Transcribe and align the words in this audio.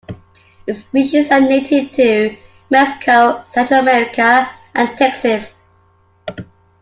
Its 0.65 0.79
species 0.81 1.29
are 1.29 1.41
native 1.41 1.91
to 1.91 2.35
Mexico, 2.71 3.43
Central 3.43 3.81
America, 3.81 4.49
and 4.73 4.97
Texas. 4.97 5.53